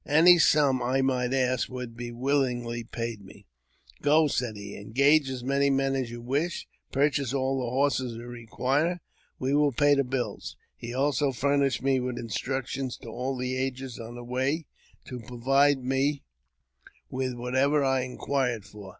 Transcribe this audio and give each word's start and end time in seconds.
Any 0.07 0.39
sum 0.39 0.81
I 0.81 1.03
might 1.03 1.31
ask 1.31 1.69
would 1.69 1.95
be 1.95 2.11
willingly 2.11 2.83
paid 2.83 3.21
me." 3.23 3.45
Go!" 4.01 4.25
said 4.27 4.55
he;" 4.57 4.75
engage 4.75 5.29
as 5.29 5.43
many 5.43 5.69
men 5.69 5.93
as 5.93 6.09
you 6.09 6.23
wish; 6.23 6.67
purchase 6.91 7.35
all 7.35 7.59
the 7.59 7.69
horses 7.69 8.13
you 8.13 8.25
require: 8.25 8.99
we 9.37 9.53
will 9.53 9.71
pay 9.71 9.93
the 9.93 10.03
bills." 10.03 10.57
He 10.75 10.91
also 10.91 11.31
furnished 11.31 11.83
me 11.83 11.99
with 11.99 12.17
instructions 12.17 12.97
to 12.97 13.09
all 13.09 13.37
the 13.37 13.55
agents 13.55 13.99
on 13.99 14.15
the 14.15 14.25
w^ay 14.25 14.65
to 15.05 15.19
provide 15.19 15.83
me 15.85 16.23
with 17.11 17.35
whatever 17.35 17.83
I 17.83 18.01
inquired 18.01 18.65
for. 18.65 18.89